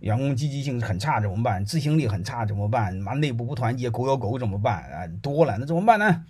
[0.00, 1.64] 员工积极性很差怎么办？
[1.64, 2.94] 执行力很差怎么办？
[2.96, 4.82] 妈内部不团结，狗咬狗怎么办？
[4.92, 6.24] 啊，多了，那怎么办呢？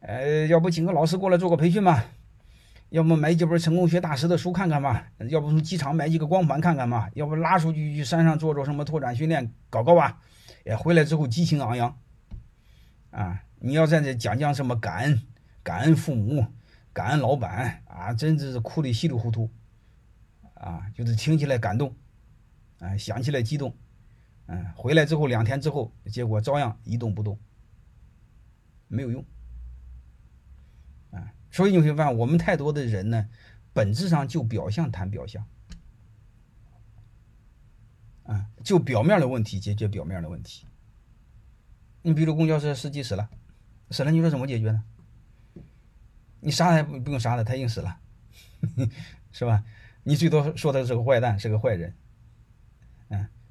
[0.00, 2.04] 呃，要不请个老师过来做个培训吧？
[2.90, 5.08] 要不买几本成功学大师的书看看吧？
[5.28, 7.10] 要不从机场买几个光盘看看吧？
[7.14, 10.20] 要不拉出去去山上做做什么拓展训练搞搞吧？
[10.64, 11.98] 哎，回来之后激情昂扬，
[13.10, 15.20] 啊，你要在这讲讲什么感恩、
[15.62, 16.46] 感恩父母、
[16.92, 19.50] 感恩老板啊，真的是哭得稀里糊涂，
[20.54, 21.94] 啊，就是听起来感动，
[22.78, 23.76] 啊，想起来激动，
[24.46, 27.38] 嗯，回来之后两天之后，结果照样一动不动，
[28.88, 29.24] 没有用。
[31.10, 33.28] 啊所以你会发现，我们太多的人呢，
[33.72, 35.46] 本质上就表象谈表象，
[38.24, 40.66] 啊，就表面的问题解决表面的问题。
[42.02, 43.28] 你比如公交车司机死了，
[43.90, 44.84] 死了，你说怎么解决呢？
[46.40, 47.98] 你杀他不用杀了，他已经死了，
[49.32, 49.64] 是吧？
[50.04, 51.96] 你最多说他是个坏蛋，是个坏人，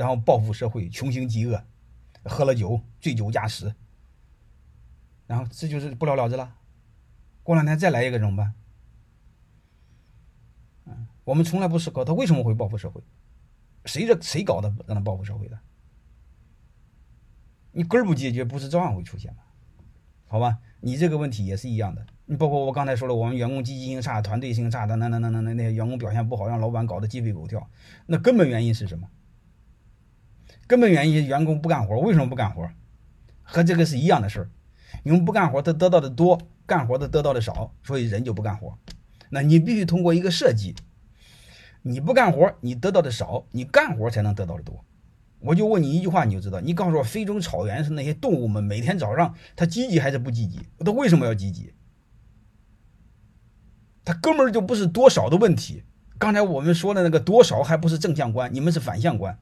[0.00, 1.62] 然后报复社会，穷凶极恶，
[2.24, 3.74] 喝了酒，醉酒驾驶，
[5.26, 6.56] 然后这就是不了了之了。
[7.42, 8.54] 过两天再来一个怎么办？
[10.86, 13.02] 嗯，我们从来不思考他为什么会报复社会，
[13.84, 15.58] 谁这谁搞的让他报复社会的？
[17.72, 19.42] 你根儿不解决，不是照样会出现吗？
[20.28, 22.06] 好吧，你这个问题也是一样的。
[22.24, 27.68] 你包括我刚才说了，我们员工积极性差、团队性差，等等等等等等，那些员工表现不好，让老板搞得鸡飞狗跳，
[28.06, 29.06] 那根本原因是什么？
[30.70, 32.70] 根本原因员工不干活，为什么不干活？
[33.42, 34.50] 和这个是一样的事儿，
[35.02, 36.40] 你们不干活，他得到的多。
[36.64, 38.78] 干活的得到的少，所以人就不干活。
[39.30, 40.76] 那你必须通过一个设计，
[41.82, 44.84] 你不干活，你得到的少，你干活才能得到的多。
[45.40, 46.60] 我就问你一句话，你就知道。
[46.60, 50.60] 你告诉我，非洲草原是那些动物们每天早上它积极还是不积极？
[50.78, 51.74] 它为什么要积极？
[54.04, 55.82] 它根本就不是多少的问题。
[56.16, 59.36] 刚才我们说的那个多少还不是正相关，你们是反相关。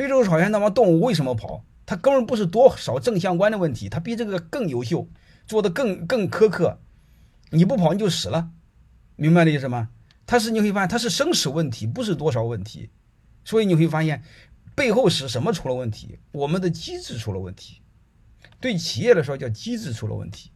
[0.00, 1.62] 非洲草原那帮动物为什么跑？
[1.84, 5.06] 它根本不是多少正相关的问题，它比这个更优秀。
[5.46, 6.80] 做的更更苛刻，
[7.50, 8.50] 你不跑你就死了，
[9.16, 9.90] 明白的意思吗？
[10.24, 12.88] 它是你会发现它是生死问题，不是多少问题，
[13.44, 14.22] 所以你会发现
[14.74, 16.18] 背后是什么出了问题？
[16.32, 17.82] 我们的机制出了问题。
[18.58, 20.50] 对企业来说叫机制出了问题，